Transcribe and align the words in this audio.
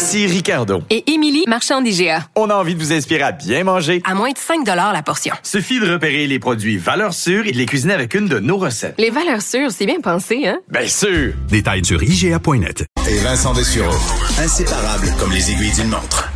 Ici 0.00 0.26
Ricardo. 0.26 0.82
Et 0.88 1.12
Émilie, 1.12 1.44
marchand 1.46 1.82
d'IGA. 1.82 2.26
On 2.34 2.48
a 2.48 2.54
envie 2.54 2.74
de 2.74 2.80
vous 2.80 2.90
inspirer 2.90 3.20
à 3.20 3.32
bien 3.32 3.64
manger. 3.64 4.00
À 4.06 4.14
moins 4.14 4.30
de 4.30 4.38
5 4.38 4.66
la 4.66 5.02
portion. 5.02 5.34
Suffit 5.42 5.78
de 5.78 5.92
repérer 5.92 6.26
les 6.26 6.38
produits 6.38 6.78
valeurs 6.78 7.12
sûres 7.12 7.46
et 7.46 7.52
de 7.52 7.58
les 7.58 7.66
cuisiner 7.66 7.92
avec 7.92 8.14
une 8.14 8.26
de 8.26 8.38
nos 8.38 8.56
recettes. 8.56 8.94
Les 8.96 9.10
valeurs 9.10 9.42
sûres, 9.42 9.70
c'est 9.70 9.84
bien 9.84 10.00
pensé, 10.00 10.46
hein? 10.48 10.58
Bien 10.70 10.86
sûr! 10.86 11.34
Détails 11.50 11.84
sur 11.84 12.02
IGA.net. 12.02 12.86
Et 13.10 13.18
Vincent 13.18 13.52
Dessureau. 13.52 13.94
Inséparables 14.38 15.12
comme 15.18 15.32
les 15.32 15.50
aiguilles 15.50 15.74
d'une 15.74 15.90
montre. 15.90 16.30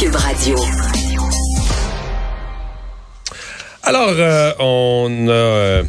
Cube 0.00 0.16
Radio. 0.16 0.56
Alors, 3.82 4.14
euh, 4.16 4.52
on 4.58 5.28
a 5.28 5.32
euh, 5.32 5.82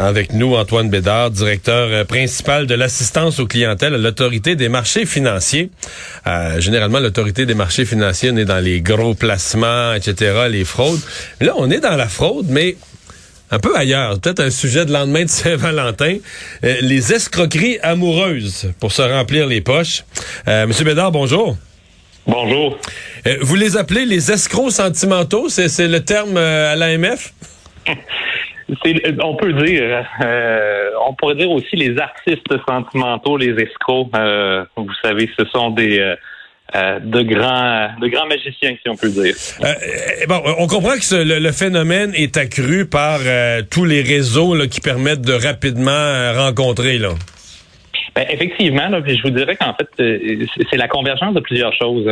avec 0.00 0.32
nous 0.32 0.54
Antoine 0.54 0.88
Bédard, 0.88 1.30
directeur 1.30 1.88
euh, 1.90 2.04
principal 2.04 2.66
de 2.66 2.74
l'assistance 2.74 3.38
aux 3.38 3.46
clientèles 3.46 3.94
à 3.94 3.98
l'autorité 3.98 4.56
des 4.56 4.70
marchés 4.70 5.04
financiers. 5.04 5.68
Euh, 6.26 6.58
généralement, 6.58 7.00
l'autorité 7.00 7.44
des 7.44 7.52
marchés 7.54 7.84
financiers, 7.84 8.30
on 8.32 8.36
est 8.38 8.46
dans 8.46 8.64
les 8.64 8.80
gros 8.80 9.12
placements, 9.14 9.92
etc., 9.92 10.46
les 10.50 10.64
fraudes. 10.64 11.00
Là, 11.40 11.52
on 11.56 11.70
est 11.70 11.80
dans 11.80 11.96
la 11.96 12.08
fraude, 12.08 12.46
mais 12.48 12.76
un 13.50 13.58
peu 13.58 13.76
ailleurs. 13.76 14.18
Peut-être 14.18 14.40
un 14.40 14.50
sujet 14.50 14.86
de 14.86 14.92
lendemain 14.92 15.24
de 15.24 15.30
Saint-Valentin. 15.30 16.16
Euh, 16.64 16.76
les 16.80 17.12
escroqueries 17.12 17.78
amoureuses 17.82 18.72
pour 18.80 18.92
se 18.92 19.02
remplir 19.02 19.46
les 19.46 19.60
poches. 19.60 20.04
Monsieur 20.46 20.84
Bédard, 20.84 21.12
bonjour. 21.12 21.58
Bonjour. 22.26 22.78
vous 23.42 23.54
les 23.54 23.76
appelez 23.76 24.06
les 24.06 24.30
escrocs 24.30 24.72
sentimentaux, 24.72 25.48
c'est 25.48 25.88
le 25.88 26.00
terme 26.00 26.36
à 26.36 26.76
l'AMF? 26.76 27.34
on 29.22 29.36
peut 29.36 29.52
dire, 29.52 30.04
euh, 30.22 30.90
on 31.06 31.14
pourrait 31.14 31.34
dire 31.34 31.50
aussi 31.50 31.76
les 31.76 31.98
artistes 31.98 32.52
sentimentaux, 32.68 33.36
les 33.36 33.60
escrocs. 33.62 34.08
Euh, 34.14 34.64
vous 34.76 34.86
savez, 35.02 35.28
ce 35.38 35.44
sont 35.46 35.70
des 35.70 35.98
euh, 36.74 37.00
de 37.00 37.22
grands 37.22 37.90
de 38.00 38.08
grands 38.08 38.26
magiciens, 38.26 38.76
si 38.80 38.88
on 38.88 38.96
peut 38.96 39.10
dire. 39.10 39.34
bon, 40.28 40.40
on 40.58 40.66
comprend 40.66 40.94
que 40.94 41.40
le, 41.40 41.52
phénomène 41.52 42.12
est 42.14 42.36
accru 42.36 42.86
par 42.86 43.20
tous 43.70 43.84
les 43.84 44.02
réseaux 44.02 44.56
qui 44.68 44.80
permettent 44.80 45.22
de 45.22 45.32
rapidement 45.32 46.32
rencontrer 46.34 46.98
là. 46.98 47.10
Ben, 48.14 48.26
effectivement, 48.28 48.88
là, 48.88 49.00
je 49.06 49.22
vous 49.22 49.30
dirais 49.30 49.56
qu'en 49.56 49.74
fait, 49.74 49.88
c'est 50.70 50.76
la 50.76 50.88
convergence 50.88 51.34
de 51.34 51.40
plusieurs 51.40 51.74
choses. 51.74 52.08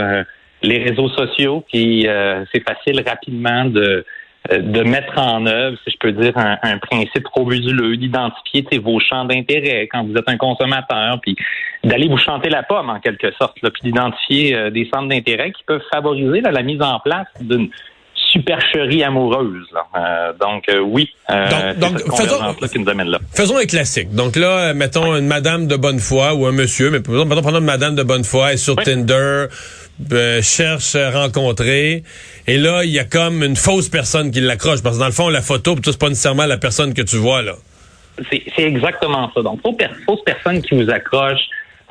les 0.62 0.78
réseaux 0.78 1.08
sociaux, 1.10 1.64
qui 1.70 2.08
c'est 2.52 2.64
facile 2.64 3.02
rapidement 3.06 3.64
de 3.64 4.04
de 4.50 4.82
mettre 4.82 5.18
en 5.18 5.46
œuvre, 5.46 5.76
si 5.84 5.90
je 5.90 5.96
peux 5.98 6.12
dire, 6.12 6.32
un, 6.36 6.78
principe 6.78 7.26
robustuleux, 7.28 7.96
d'identifier 7.96 8.78
vos 8.78 8.98
champs 9.00 9.24
d'intérêt 9.24 9.88
quand 9.92 10.04
vous 10.04 10.14
êtes 10.14 10.28
un 10.28 10.36
consommateur, 10.36 11.20
puis 11.20 11.36
d'aller 11.84 12.08
vous 12.08 12.18
chanter 12.18 12.48
la 12.48 12.62
pomme 12.62 12.90
en 12.90 12.98
quelque 13.00 13.30
sorte, 13.32 13.60
là, 13.62 13.70
puis 13.70 13.82
d'identifier 13.84 14.54
euh, 14.54 14.70
des 14.70 14.88
centres 14.92 15.08
d'intérêt 15.08 15.52
qui 15.52 15.62
peuvent 15.64 15.82
favoriser 15.92 16.40
la 16.40 16.62
mise 16.62 16.80
en 16.80 16.98
place 17.00 17.26
d'une 17.40 17.68
supercherie 18.14 19.02
amoureuse. 19.02 19.66
Euh, 19.96 20.32
donc 20.38 20.64
oui, 20.84 21.10
donc, 21.78 21.98
faisons, 22.16 22.68
qui 22.70 22.78
nous 22.78 22.88
amène 22.88 23.08
là. 23.08 23.18
Faisons 23.32 23.56
un 23.56 23.64
classique. 23.64 24.14
Donc 24.14 24.36
là, 24.36 24.74
mettons 24.74 25.16
une 25.16 25.26
madame 25.26 25.66
de 25.66 25.76
bonne 25.76 25.98
foi 25.98 26.34
ou 26.34 26.46
un 26.46 26.52
monsieur, 26.52 26.90
mais 26.90 26.98
mettons, 26.98 27.42
prenons 27.42 27.58
une 27.58 27.64
madame 27.64 27.94
de 27.94 28.02
bonne 28.02 28.24
foi 28.24 28.52
est 28.52 28.58
sur 28.58 28.76
Tinder, 28.76 29.46
cherche 30.42 30.94
à 30.94 31.10
rencontrer. 31.10 32.02
Et 32.46 32.56
là, 32.56 32.84
il 32.84 32.90
y 32.90 32.98
a 32.98 33.04
comme 33.04 33.42
une 33.42 33.56
fausse 33.56 33.88
personne 33.88 34.30
qui 34.30 34.40
l'accroche. 34.40 34.82
Parce 34.82 34.96
que 34.96 35.00
dans 35.00 35.06
le 35.06 35.12
fond, 35.12 35.28
la 35.28 35.42
photo, 35.42 35.76
c'est 35.84 35.98
pas 35.98 36.08
nécessairement 36.08 36.46
la 36.46 36.58
personne 36.58 36.94
que 36.94 37.02
tu 37.02 37.16
vois, 37.16 37.42
là. 37.42 37.54
C'est 38.30 38.62
exactement 38.62 39.30
ça. 39.34 39.42
Donc, 39.42 39.60
fausse 39.62 40.22
personne 40.24 40.60
qui 40.62 40.74
vous 40.74 40.90
accroche. 40.90 41.40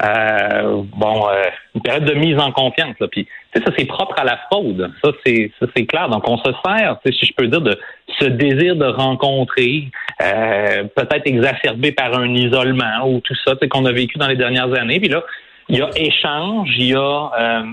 Euh, 0.03 0.84
bon, 0.95 1.28
euh, 1.28 1.44
une 1.73 1.81
période 1.81 2.06
de 2.06 2.13
mise 2.13 2.38
en 2.38 2.51
confiance. 2.51 2.95
Là. 3.00 3.07
Puis, 3.12 3.28
ça, 3.56 3.72
c'est 3.75 3.85
propre 3.85 4.19
à 4.19 4.24
la 4.24 4.38
fraude. 4.51 4.91
Ça, 5.03 5.12
c'est 5.25 5.51
c'est 5.75 5.85
clair. 5.85 6.09
Donc, 6.09 6.29
on 6.29 6.38
se 6.38 6.51
sert, 6.63 6.97
si 7.06 7.25
je 7.25 7.34
peux 7.34 7.47
dire, 7.47 7.62
de 7.62 7.79
ce 8.19 8.25
désir 8.25 8.75
de 8.75 8.85
rencontrer, 8.85 9.89
euh, 10.22 10.84
peut-être 10.95 11.25
exacerbé 11.25 11.91
par 11.91 12.16
un 12.16 12.31
isolement 12.35 13.07
ou 13.07 13.22
tout 13.22 13.35
ça, 13.45 13.56
qu'on 13.69 13.85
a 13.85 13.91
vécu 13.91 14.19
dans 14.19 14.28
les 14.28 14.35
dernières 14.35 14.72
années. 14.74 15.00
Puis 15.00 15.09
là, 15.09 15.24
il 15.70 15.78
y 15.78 15.82
a 15.82 15.90
échange, 15.96 16.70
il 16.78 16.88
y 16.88 16.96
a 16.96 17.00
euh, 17.00 17.64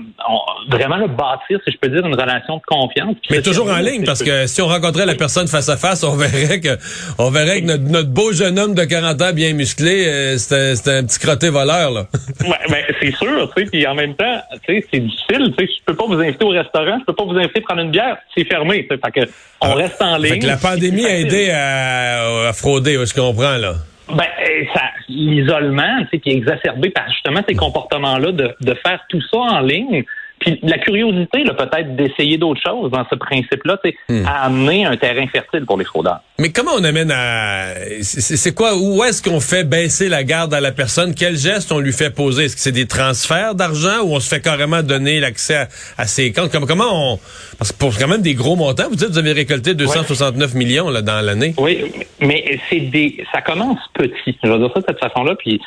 vraiment 0.69 0.97
le 0.97 1.07
bâtir, 1.07 1.59
si 1.65 1.71
je 1.71 1.77
peux 1.77 1.87
dire, 1.87 2.05
une 2.05 2.13
relation 2.15 2.57
de 2.57 2.61
confiance. 2.67 3.15
Mais 3.29 3.41
toujours 3.41 3.69
en 3.69 3.77
ligne, 3.77 4.03
parce 4.03 4.21
que 4.21 4.47
si 4.47 4.61
on 4.61 4.67
rencontrait 4.67 5.05
la 5.05 5.15
personne 5.15 5.47
face 5.47 5.69
à 5.69 5.77
face, 5.77 6.03
on 6.03 6.15
verrait 6.15 6.59
que 6.59 6.77
on 7.19 7.29
verrait 7.29 7.61
que 7.61 7.77
notre, 7.77 8.09
beau 8.09 8.33
jeune 8.33 8.59
homme 8.59 8.75
de 8.75 8.83
40 8.83 9.21
ans 9.21 9.33
bien 9.33 9.53
musclé, 9.53 10.07
euh, 10.07 10.37
c'était 10.37 10.97
un 10.97 11.03
petit 11.05 11.19
crotté 11.19 11.49
voleur. 11.49 11.91
Là. 11.91 12.07
ouais, 12.41 12.69
ben, 12.69 12.83
c'est 12.99 13.15
sûr, 13.15 13.49
tu 13.55 13.63
sais, 13.63 13.69
puis 13.69 13.87
en 13.87 13.95
même 13.95 14.15
temps, 14.15 14.41
tu 14.67 14.75
sais, 14.75 14.85
c'est 14.91 14.99
difficile, 14.99 15.53
tu 15.57 15.65
sais, 15.65 15.71
je 15.71 15.83
peux 15.85 15.95
pas 15.95 16.05
vous 16.05 16.19
inviter 16.19 16.43
au 16.43 16.49
restaurant, 16.49 16.97
je 16.99 17.05
peux 17.05 17.15
pas 17.15 17.23
vous 17.23 17.37
inviter 17.37 17.59
à 17.59 17.61
prendre 17.61 17.81
une 17.81 17.91
bière, 17.91 18.17
c'est 18.35 18.43
fermé, 18.43 18.87
tu 18.87 18.95
sais, 18.95 19.01
fait 19.03 19.21
que 19.21 19.31
on 19.61 19.71
ah, 19.71 19.75
reste 19.75 20.01
en 20.01 20.17
ligne. 20.17 20.33
Fait 20.33 20.39
que 20.39 20.47
la 20.47 20.57
pandémie 20.57 21.05
a 21.05 21.17
aidé 21.17 21.49
à, 21.49 22.49
à 22.49 22.53
frauder, 22.53 22.97
je 23.05 23.13
comprends 23.13 23.57
là? 23.57 23.75
Ben, 24.09 24.23
euh, 24.23 24.65
ça, 24.73 24.81
l'isolement, 25.07 26.03
tu 26.03 26.09
sais, 26.11 26.19
qui 26.19 26.29
est 26.29 26.35
exacerbé 26.35 26.89
par 26.89 27.09
justement 27.09 27.41
ces 27.47 27.55
comportements-là 27.55 28.31
de, 28.31 28.55
de 28.61 28.73
faire 28.85 29.01
tout 29.09 29.21
ça 29.21 29.37
en 29.37 29.59
ligne. 29.61 30.03
Puis 30.45 30.59
la 30.61 30.77
curiosité, 30.77 31.43
peut-être 31.43 31.95
d'essayer 31.95 32.37
d'autres 32.37 32.61
choses 32.61 32.91
dans 32.91 33.05
ce 33.09 33.15
principe-là, 33.15 33.79
c'est 33.83 33.95
hmm. 34.09 34.25
à 34.27 34.43
amener 34.43 34.85
un 34.85 34.95
terrain 34.95 35.25
fertile 35.27 35.65
pour 35.65 35.77
les 35.77 35.85
fraudeurs. 35.85 36.19
Mais 36.37 36.51
comment 36.51 36.71
on 36.77 36.83
amène 36.83 37.11
à... 37.11 37.73
C'est 38.01 38.53
quoi? 38.53 38.75
Où 38.77 39.03
est-ce 39.03 39.23
qu'on 39.23 39.39
fait 39.39 39.63
baisser 39.63 40.07
la 40.07 40.23
garde 40.23 40.53
à 40.53 40.61
la 40.61 40.71
personne? 40.71 41.15
Quel 41.15 41.35
geste 41.35 41.71
on 41.71 41.79
lui 41.79 41.93
fait 41.93 42.11
poser? 42.11 42.45
Est-ce 42.45 42.55
que 42.55 42.61
c'est 42.61 42.71
des 42.71 42.85
transferts 42.85 43.55
d'argent 43.55 44.03
ou 44.03 44.13
on 44.13 44.19
se 44.19 44.29
fait 44.29 44.41
carrément 44.41 44.83
donner 44.83 45.19
l'accès 45.19 45.67
à, 45.97 46.05
ses 46.05 46.31
comptes? 46.31 46.51
Comment 46.51 47.13
on... 47.13 47.19
Parce 47.57 47.71
que 47.71 47.77
pour 47.77 47.97
quand 47.97 48.07
même 48.07 48.21
des 48.21 48.35
gros 48.35 48.55
montants, 48.55 48.89
vous 48.89 48.95
dites 48.95 49.09
vous 49.09 49.17
avez 49.17 49.31
récolté 49.31 49.73
269 49.73 50.53
millions 50.53 50.89
là, 50.89 51.01
dans 51.01 51.25
l'année. 51.25 51.55
Oui, 51.57 51.91
mais 52.19 52.59
c'est 52.69 52.81
des... 52.81 53.23
ça 53.31 53.41
commence 53.41 53.79
petit. 53.93 54.37
Je 54.43 54.49
vais 54.49 54.59
dire 54.59 54.71
ça 54.73 54.81
de 54.81 54.85
cette 54.87 54.99
façon-là, 54.99 55.35
puis 55.35 55.59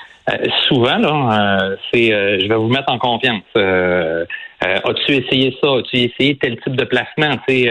souvent, 0.68 0.98
là, 0.98 1.68
euh, 1.70 1.76
c'est... 1.92 2.12
Euh, 2.12 2.38
je 2.40 2.48
vais 2.48 2.56
vous 2.56 2.68
mettre 2.68 2.92
en 2.92 2.98
confiance. 2.98 3.42
As-tu 3.54 5.12
essayé 5.12 5.56
ça? 5.62 5.70
As-tu 5.78 5.96
essayé 5.98 6.36
tel 6.36 6.58
type 6.60 6.76
de 6.76 6.84
placement? 6.84 7.36
Tu 7.48 7.68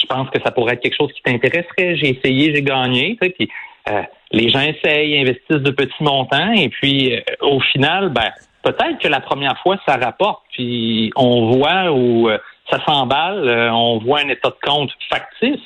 je 0.00 0.06
pense 0.06 0.30
que 0.30 0.40
ça 0.42 0.50
pourrait 0.50 0.74
être 0.74 0.82
quelque 0.82 0.96
chose 0.96 1.12
qui 1.12 1.22
t'intéresserait. 1.22 1.96
J'ai 1.96 2.10
essayé, 2.10 2.54
j'ai 2.54 2.62
gagné. 2.62 3.16
puis, 3.20 3.50
euh, 3.88 4.02
les 4.32 4.48
gens 4.50 4.60
essayent, 4.60 5.18
investissent 5.18 5.62
de 5.62 5.70
petits 5.70 6.02
montants, 6.02 6.52
et 6.52 6.68
puis 6.68 7.14
euh, 7.14 7.20
au 7.40 7.60
final, 7.60 8.10
ben, 8.10 8.30
peut-être 8.62 8.98
que 9.00 9.08
la 9.08 9.20
première 9.20 9.58
fois, 9.62 9.78
ça 9.86 9.96
rapporte, 9.96 10.42
puis 10.52 11.10
on 11.16 11.52
voit 11.52 11.90
où 11.90 12.28
euh, 12.28 12.38
ça 12.70 12.78
s'emballe, 12.86 13.70
on 13.72 13.98
voit 13.98 14.20
un 14.20 14.28
état 14.28 14.50
de 14.50 14.54
compte 14.62 14.92
factice, 15.08 15.60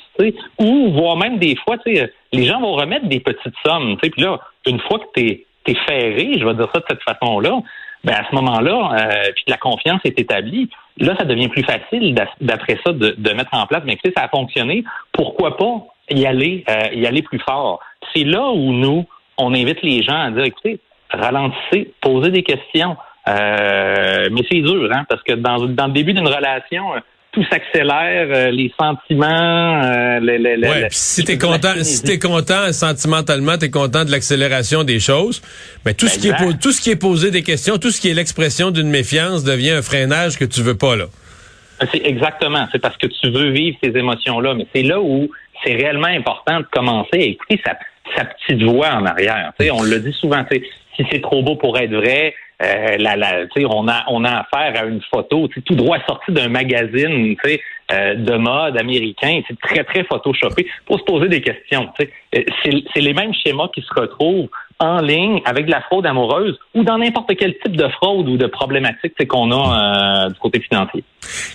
ou 0.59 0.91
voire 0.91 1.17
même 1.17 1.37
des 1.37 1.55
fois, 1.55 1.77
les 1.85 2.45
gens 2.45 2.59
vont 2.59 2.73
remettre 2.73 3.05
des 3.05 3.19
petites 3.19 3.53
sommes. 3.63 3.97
Puis 3.97 4.11
là, 4.17 4.39
une 4.65 4.79
fois 4.79 4.97
que 4.97 5.05
tu 5.13 5.27
es, 5.27 5.44
ferré, 5.73 6.37
je 6.37 6.45
vais 6.45 6.53
dire 6.53 6.69
ça 6.73 6.79
de 6.79 6.85
cette 6.87 7.03
façon-là, 7.03 7.59
ben 8.03 8.13
à 8.13 8.29
ce 8.29 8.35
moment-là, 8.35 8.91
euh, 8.93 9.31
puis 9.35 9.45
la 9.47 9.57
confiance 9.57 9.99
est 10.03 10.19
établie, 10.19 10.69
là, 10.97 11.15
ça 11.17 11.25
devient 11.25 11.47
plus 11.47 11.63
facile 11.63 12.15
d'après 12.39 12.77
ça 12.85 12.93
de, 12.93 13.33
mettre 13.33 13.53
en 13.53 13.65
place. 13.65 13.81
Mais 13.85 13.97
sais, 14.05 14.13
ça 14.15 14.23
a 14.23 14.29
fonctionné. 14.29 14.83
Pourquoi 15.11 15.57
pas 15.57 15.87
y 16.11 16.25
aller, 16.25 16.63
euh, 16.69 16.93
y 16.93 17.07
aller 17.07 17.23
plus 17.23 17.39
fort? 17.39 17.79
C'est 18.13 18.23
là 18.23 18.51
où 18.51 18.73
nous, 18.73 19.05
on 19.37 19.53
invite 19.53 19.81
les 19.81 20.03
gens 20.03 20.19
à 20.19 20.29
dire, 20.29 20.43
écoutez, 20.43 20.79
ralentissez, 21.09 21.93
posez 22.01 22.29
des 22.29 22.43
questions. 22.43 22.95
Euh, 23.27 24.29
mais 24.31 24.41
c'est 24.51 24.61
dur, 24.61 24.87
hein, 24.93 25.03
parce 25.09 25.23
que 25.23 25.33
dans, 25.33 25.65
dans 25.65 25.87
le 25.87 25.93
début 25.93 26.13
d'une 26.13 26.27
relation, 26.27 26.91
tout 27.35 27.43
s'accélère, 27.51 28.27
euh, 28.31 28.49
les 28.49 28.73
sentiments, 28.79 29.83
euh, 29.83 30.19
les, 30.21 30.37
les, 30.37 30.55
ouais, 30.55 30.87
si 30.89 31.25
t'es 31.25 31.37
content, 31.37 31.73
si 31.81 32.01
t'es 32.01 32.17
content 32.17 32.71
sentimentalement, 32.71 33.57
t'es 33.57 33.69
content 33.69 34.05
de 34.05 34.11
l'accélération 34.11 34.85
des 34.85 35.01
choses, 35.01 35.41
mais 35.85 35.93
tout 35.93 36.07
ce 36.07 36.17
qui 36.17 36.29
est 36.29 36.59
tout 36.61 36.71
ce 36.71 36.81
qui 36.81 36.91
est 36.91 36.95
posé 36.95 37.31
des 37.31 37.43
questions, 37.43 37.77
tout 37.77 37.91
ce 37.91 37.99
qui 37.99 38.09
est 38.09 38.13
l'expression 38.13 38.71
d'une 38.71 38.89
méfiance 38.89 39.43
devient 39.43 39.71
un 39.71 39.81
freinage 39.81 40.39
que 40.39 40.45
tu 40.45 40.61
veux 40.61 40.77
pas 40.77 40.95
là. 40.95 41.05
C'est 41.91 42.05
exactement, 42.05 42.67
c'est 42.71 42.81
parce 42.81 42.95
que 42.95 43.07
tu 43.07 43.29
veux 43.29 43.51
vivre 43.51 43.77
ces 43.83 43.89
émotions 43.97 44.39
là, 44.39 44.53
mais 44.53 44.65
c'est 44.73 44.83
là 44.83 45.01
où 45.01 45.29
c'est 45.63 45.73
réellement 45.73 46.07
important 46.07 46.61
de 46.61 46.65
commencer. 46.71 47.17
À 47.17 47.17
écouter 47.17 47.61
sa, 47.65 47.77
sa 48.15 48.25
petite 48.25 48.63
voix 48.63 48.93
en 48.93 49.05
arrière. 49.05 49.51
sais, 49.59 49.71
on 49.71 49.83
le 49.83 49.99
dit 49.99 50.13
souvent, 50.13 50.45
si 50.49 51.05
c'est 51.11 51.21
trop 51.21 51.43
beau 51.43 51.57
pour 51.57 51.77
être 51.77 51.93
vrai, 51.93 52.33
euh, 52.61 52.97
la, 52.97 53.15
la, 53.17 53.45
on 53.69 53.87
a 53.87 54.05
on 54.07 54.23
a 54.23 54.39
affaire 54.39 54.81
à 54.81 54.85
une 54.85 55.01
photo 55.01 55.47
tout 55.47 55.75
droit 55.75 55.97
sortie 56.07 56.31
d'un 56.31 56.47
magazine 56.47 57.35
euh, 57.91 58.15
de 58.15 58.37
mode 58.37 58.77
américain. 58.79 59.41
C'est 59.47 59.59
très, 59.59 59.83
très 59.83 60.03
photoshopé. 60.05 60.65
pour 60.85 60.99
se 60.99 61.03
poser 61.03 61.27
des 61.27 61.41
questions. 61.41 61.89
Euh, 61.99 62.43
c'est 62.63 63.01
les 63.01 63.13
mêmes 63.13 63.33
schémas 63.33 63.69
qui 63.73 63.81
se 63.81 63.99
retrouvent 63.99 64.49
en 64.79 64.99
ligne 64.99 65.41
avec 65.45 65.67
de 65.67 65.71
la 65.71 65.81
fraude 65.81 66.05
amoureuse 66.05 66.57
ou 66.73 66.83
dans 66.83 66.97
n'importe 66.97 67.31
quel 67.37 67.57
type 67.59 67.77
de 67.77 67.87
fraude 67.89 68.27
ou 68.27 68.37
de 68.37 68.47
problématique 68.47 69.13
qu'on 69.27 69.51
a 69.51 70.25
euh, 70.25 70.29
du 70.29 70.39
côté 70.39 70.59
financier. 70.59 71.03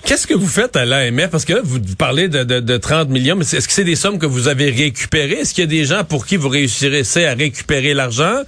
Qu'est-ce 0.05 0.27
que 0.27 0.35
vous 0.35 0.47
faites 0.47 0.75
à 0.77 0.85
l'AMF? 0.85 1.31
Parce 1.31 1.45
que 1.45 1.55
là, 1.55 1.61
vous 1.63 1.79
parlez 1.99 2.29
de, 2.29 2.45
de, 2.45 2.61
de 2.61 2.77
30 2.77 3.09
millions, 3.09 3.37
mais 3.37 3.43
est-ce 3.43 3.69
que 3.69 3.75
c'est 3.75 3.85
des 3.85 3.95
sommes 3.95 4.19
que 4.19 4.27
vous 4.27 4.49
avez 4.49 4.71
récupérées? 4.71 5.41
Est-ce 5.41 5.55
qu'il 5.55 5.65
y 5.65 5.67
a 5.67 5.71
des 5.71 5.85
gens 5.85 6.03
pour 6.05 6.27
qui 6.27 6.37
vous 6.37 6.49
réussirez 6.49 7.03
à 7.27 7.35
récupérer 7.35 7.95
l'argent? 7.95 8.41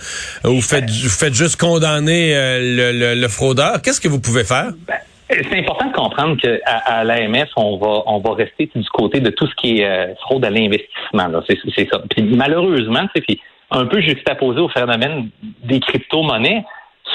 Ou 0.45 0.55
vous 0.55 0.63
faites, 0.63 0.89
vous 0.89 1.09
faites 1.09 1.35
juste 1.35 1.61
condamner 1.61 2.35
euh, 2.35 3.15
le, 3.15 3.29
fraudeur? 3.29 3.83
Qu'est-ce 3.83 4.01
que 4.01 4.09
vous 4.09 4.21
pouvez 4.21 4.45
faire? 4.45 4.73
Ben, 4.87 4.97
c'est 5.31 5.59
important 5.59 5.87
de 5.87 5.95
comprendre 5.95 6.37
qu'à 6.41 6.59
à, 6.67 7.05
l'AMF, 7.05 7.49
on 7.57 7.79
va 7.79 8.03
on 8.07 8.19
va 8.19 8.35
rester 8.35 8.71
du 8.75 8.89
côté 8.91 9.21
de 9.21 9.31
tout 9.31 9.47
ce 9.47 9.55
qui 9.55 9.81
est 9.81 9.87
euh, 9.87 10.15
fraude 10.17 10.45
à 10.45 10.51
l'investissement. 10.51 11.31
C'est 11.47 11.89
ça. 11.91 12.03
Puis 12.11 12.23
malheureusement, 12.23 13.07
puis 13.15 13.41
un 13.73 13.87
peu 13.87 14.01
juxtaposé 14.01 14.61
au 14.61 14.69
phénomène 14.69 15.31
des 15.65 15.81
crypto-monnaies, 15.81 16.65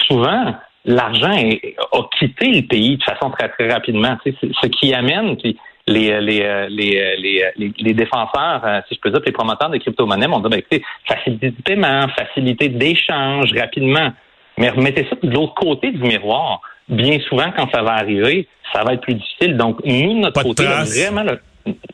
souvent, 0.07 0.55
l'argent 0.85 1.31
a 1.31 2.01
quitté 2.17 2.47
le 2.47 2.67
pays 2.67 2.97
de 2.97 3.03
façon 3.03 3.29
très, 3.29 3.49
très 3.49 3.71
rapidement. 3.71 4.17
ce 4.25 4.67
qui 4.67 4.93
amène 4.93 5.37
puis 5.37 5.57
les, 5.87 6.19
les, 6.19 6.67
les, 6.69 7.73
les, 7.77 7.93
défenseurs, 7.93 8.61
euh, 8.65 8.81
si 8.87 8.95
je 8.95 8.99
peux 8.99 9.09
dire, 9.09 9.21
les 9.25 9.31
promoteurs 9.31 9.69
des 9.69 9.79
crypto-monnaies 9.79 10.27
m'ont 10.27 10.39
dit, 10.39 10.49
ben, 10.49 10.59
écoutez, 10.59 10.83
facilité 11.07 11.51
de 11.51 11.61
paiement, 11.61 12.07
facilité 12.09 12.67
d'échange 12.67 13.53
rapidement. 13.53 14.11
Mais 14.57 14.69
remettez 14.69 15.07
ça 15.09 15.15
de 15.21 15.31
l'autre 15.31 15.53
côté 15.53 15.91
du 15.91 15.99
miroir. 15.99 16.61
Bien 16.89 17.19
souvent, 17.29 17.51
quand 17.55 17.69
ça 17.71 17.83
va 17.83 17.93
arriver, 17.93 18.47
ça 18.73 18.83
va 18.83 18.93
être 18.93 19.01
plus 19.01 19.13
difficile. 19.13 19.55
Donc, 19.55 19.79
nous, 19.85 20.19
notre 20.19 20.43
côté, 20.43 20.65
vraiment, 20.65 21.23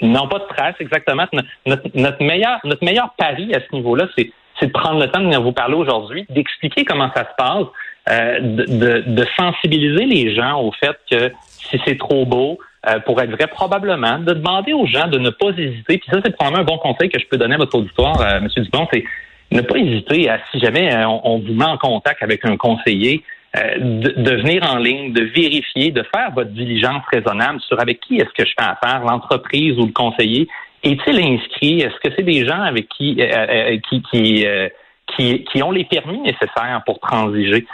non, 0.01 0.27
pas 0.27 0.39
de 0.39 0.48
trace, 0.56 0.75
exactement. 0.80 1.25
Notre, 1.65 1.83
notre, 1.94 2.24
meilleur, 2.24 2.60
notre 2.63 2.83
meilleur 2.83 3.13
pari 3.18 3.54
à 3.54 3.60
ce 3.60 3.75
niveau-là, 3.75 4.07
c'est 4.18 4.31
c'est 4.63 4.68
de 4.68 4.71
prendre 4.71 5.01
le 5.01 5.10
temps 5.10 5.19
de 5.19 5.25
venir 5.25 5.42
vous 5.42 5.51
parler 5.51 5.75
aujourd'hui, 5.75 6.25
d'expliquer 6.30 6.86
comment 6.86 7.10
ça 7.13 7.24
se 7.24 7.36
passe, 7.38 7.65
euh, 8.10 8.39
de, 8.39 9.25
sensibiliser 9.38 10.06
les 10.06 10.33
gens 10.33 10.62
au 10.62 10.71
fait 10.71 10.98
que 11.12 11.31
si 11.48 11.80
c'est 11.86 11.98
trop 11.98 12.25
beau, 12.25 12.60
euh, 12.88 13.00
pour 13.00 13.21
être 13.21 13.31
vrai, 13.31 13.48
probablement, 13.48 14.19
de 14.19 14.33
demander 14.33 14.74
aux 14.74 14.86
gens 14.86 15.07
de 15.07 15.18
ne 15.18 15.30
pas 15.30 15.50
hésiter. 15.50 15.98
Puis 15.98 16.10
ça, 16.10 16.19
c'est 16.24 16.36
probablement 16.36 16.62
un 16.62 16.65
bon 16.65 16.77
conseil 16.77 17.10
que 17.10 17.19
je 17.19 17.25
peux 17.27 17.38
donner 17.38 17.56
à 17.56 17.57
votre 17.57 17.77
auditoire, 17.77 18.19
euh, 18.21 18.38
M. 18.38 18.48
Dupont, 18.56 18.88
c'est 18.94 19.04
ne 19.51 19.62
pas 19.62 19.77
hésiter 19.77 20.30
à, 20.30 20.39
si 20.51 20.60
jamais 20.60 21.06
on, 21.06 21.39
vous 21.39 21.54
met 21.54 21.65
en 21.65 21.77
contact 21.77 22.24
avec 22.24 22.44
un 22.45 22.57
conseiller, 22.57 23.24
de, 23.56 24.31
venir 24.42 24.63
en 24.68 24.77
ligne, 24.77 25.13
de 25.13 25.21
vérifier, 25.25 25.92
de 25.92 26.04
faire 26.15 26.31
votre 26.33 26.50
diligence 26.50 27.04
raisonnable 27.12 27.62
sur 27.62 27.80
avec 27.80 28.00
qui 28.00 28.15
est-ce 28.15 28.33
que 28.36 28.50
je 28.50 28.54
fais 28.57 28.65
affaire, 28.65 29.04
l'entreprise 29.06 29.77
ou 29.77 29.86
le 29.86 29.92
conseiller, 29.92 30.48
est-il 30.83 31.19
inscrit? 31.19 31.81
Est-ce 31.81 31.95
que 32.03 32.13
c'est 32.15 32.24
des 32.24 32.45
gens 32.45 32.62
avec 32.62 32.88
qui, 32.89 33.18
euh, 33.19 33.25
euh, 33.25 33.77
qui, 33.89 34.03
qui, 34.12 34.45
euh, 34.45 34.69
qui, 35.15 35.45
qui, 35.45 35.63
ont 35.63 35.71
les 35.71 35.85
permis 35.85 36.19
nécessaires 36.19 36.81
pour 36.85 37.00
transiger? 37.00 37.65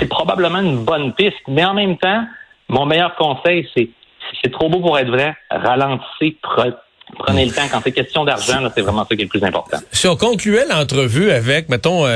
c'est 0.00 0.08
probablement 0.08 0.58
une 0.58 0.84
bonne 0.84 1.12
piste, 1.12 1.36
mais 1.46 1.64
en 1.64 1.74
même 1.74 1.96
temps, 1.98 2.24
mon 2.68 2.84
meilleur 2.84 3.14
conseil, 3.14 3.68
c'est 3.76 3.88
si 4.28 4.38
c'est 4.42 4.50
trop 4.50 4.68
beau 4.68 4.80
pour 4.80 4.98
être 4.98 5.08
vrai, 5.08 5.36
ralentissez, 5.50 6.36
prenez 6.42 7.44
le 7.44 7.52
temps. 7.52 7.62
Quand 7.70 7.80
c'est 7.80 7.92
question 7.92 8.24
d'argent, 8.24 8.58
c'est 8.74 8.82
vraiment 8.82 9.04
ça 9.04 9.14
qui 9.14 9.22
est 9.22 9.26
le 9.26 9.30
plus 9.30 9.44
important. 9.44 9.78
Si 9.92 10.08
on 10.08 10.16
concluait 10.16 10.66
l'entrevue 10.68 11.30
avec, 11.30 11.68
mettons, 11.68 12.06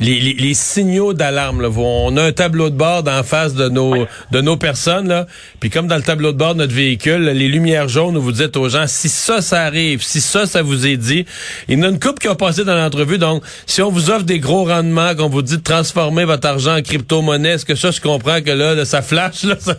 les, 0.00 0.54
signaux 0.54 1.12
d'alarme. 1.14 1.64
On 1.76 2.16
a 2.16 2.22
un 2.22 2.32
tableau 2.32 2.70
de 2.70 2.76
bord 2.76 3.04
en 3.06 3.22
face 3.22 3.54
de 3.54 3.68
nos 3.68 4.06
de 4.30 4.40
nos 4.40 4.56
personnes. 4.56 5.08
Là. 5.08 5.26
Puis 5.60 5.70
comme 5.70 5.86
dans 5.86 5.96
le 5.96 6.02
tableau 6.02 6.32
de 6.32 6.38
bord 6.38 6.54
de 6.54 6.60
notre 6.60 6.74
véhicule, 6.74 7.24
les 7.24 7.48
lumières 7.48 7.88
jaunes, 7.88 8.16
vous 8.18 8.32
dites 8.32 8.56
aux 8.56 8.68
gens, 8.68 8.86
si 8.86 9.08
ça, 9.08 9.40
ça 9.40 9.62
arrive, 9.62 10.02
si 10.02 10.20
ça, 10.20 10.46
ça 10.46 10.62
vous 10.62 10.86
est 10.86 10.96
dit. 10.96 11.24
Il 11.68 11.78
y 11.78 11.80
en 11.80 11.84
a 11.84 11.88
une 11.90 12.00
coupe 12.00 12.18
qui 12.18 12.28
a 12.28 12.34
passé 12.34 12.64
dans 12.64 12.74
l'entrevue. 12.74 13.18
Donc, 13.18 13.42
si 13.66 13.82
on 13.82 13.90
vous 13.90 14.10
offre 14.10 14.24
des 14.24 14.40
gros 14.40 14.64
rendements, 14.64 15.14
qu'on 15.14 15.28
vous 15.28 15.42
dit 15.42 15.58
de 15.58 15.62
transformer 15.62 16.24
votre 16.24 16.48
argent 16.48 16.76
en 16.76 16.82
crypto-monnaie, 16.82 17.50
est-ce 17.50 17.64
que 17.64 17.74
ça, 17.74 17.90
je 17.90 18.00
comprends 18.00 18.40
que 18.40 18.50
là, 18.50 18.84
ça 18.84 19.02
flash? 19.02 19.44
Là, 19.44 19.56
ça... 19.58 19.74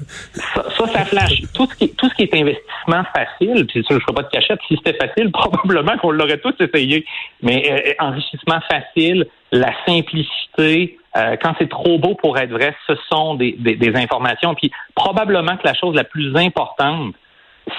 ça... 0.56 0.88
ça, 0.94 1.06
flash. 1.06 1.42
Tout 1.54 1.68
ce, 1.72 1.76
qui, 1.76 1.90
tout 1.90 2.10
ce 2.10 2.16
qui 2.16 2.24
est 2.24 2.34
investissement 2.34 3.04
facile, 3.14 3.66
puis 3.68 3.84
ça, 3.84 3.88
je 3.90 3.96
ne 3.96 4.00
ferai 4.00 4.14
pas 4.14 4.24
de 4.24 4.30
cachette, 4.30 4.60
si 4.68 4.78
c'était 4.78 4.98
facile, 4.98 5.32
probablement 5.34 5.98
qu'on 5.98 6.12
l'aurait 6.12 6.40
tous 6.40 6.54
essayé. 6.60 7.06
Mais 7.42 7.64
euh, 7.70 7.94
enrichissement 8.00 8.60
facile, 8.70 9.26
la 9.56 9.72
simplicité, 9.88 10.98
euh, 11.16 11.38
quand 11.42 11.54
c'est 11.58 11.70
trop 11.70 11.98
beau 11.98 12.16
pour 12.16 12.38
être 12.38 12.52
vrai, 12.52 12.76
ce 12.88 12.94
sont 13.10 13.36
des, 13.36 13.56
informations. 13.96 14.54
Puis 14.54 14.72
probablement 14.96 15.56
que 15.58 15.66
la 15.66 15.74
chose 15.74 15.96
la 15.96 16.04
plus 16.04 16.36
importante, 16.36 17.16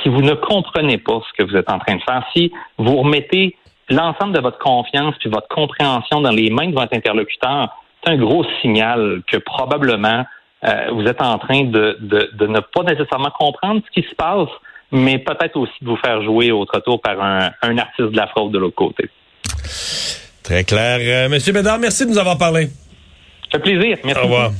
si 0.02 0.08
vous 0.08 0.22
ne 0.22 0.32
comprenez 0.32 0.98
pas 0.98 1.20
ce 1.28 1.32
que 1.36 1.48
vous 1.48 1.56
êtes 1.56 1.70
en 1.70 1.78
train 1.78 1.96
de 1.96 2.02
faire, 2.02 2.24
si 2.34 2.50
vous 2.78 2.96
remettez 2.96 3.56
l'ensemble 3.88 4.32
de 4.32 4.40
votre 4.40 4.58
confiance 4.58 5.14
puis 5.20 5.28
votre 5.28 5.48
compréhension 5.48 6.20
dans 6.20 6.30
les 6.30 6.50
mains 6.50 6.68
de 6.68 6.74
votre 6.74 6.94
interlocuteur, 6.94 7.68
c'est 8.02 8.12
un 8.12 8.16
gros 8.16 8.44
signal 8.62 9.22
que 9.30 9.36
probablement 9.36 10.24
euh, 10.64 10.86
vous 10.92 11.04
êtes 11.04 11.20
en 11.20 11.38
train 11.38 11.64
de, 11.64 11.98
ne 12.00 12.60
pas 12.60 12.82
nécessairement 12.82 13.30
comprendre 13.38 13.82
ce 13.86 14.00
qui 14.00 14.08
se 14.08 14.14
passe, 14.14 14.48
mais 14.90 15.18
peut-être 15.18 15.56
aussi 15.56 15.74
de 15.82 15.88
vous 15.88 15.96
faire 15.96 16.22
jouer 16.22 16.50
au 16.50 16.64
tour 16.64 17.00
par 17.00 17.20
un 17.20 17.78
artiste 17.78 18.10
de 18.10 18.16
la 18.16 18.26
fraude 18.28 18.50
de 18.52 18.58
l'autre 18.58 18.76
côté. 18.76 19.10
Très 20.46 20.62
clair. 20.62 21.00
Euh, 21.02 21.28
Monsieur 21.28 21.52
Bédard, 21.52 21.80
merci 21.80 22.04
de 22.04 22.10
nous 22.10 22.18
avoir 22.18 22.38
parlé. 22.38 22.68
Ça 23.50 23.58
fait 23.58 23.64
plaisir. 23.64 23.98
Merci. 24.04 24.20
Au 24.20 24.22
revoir. 24.22 24.52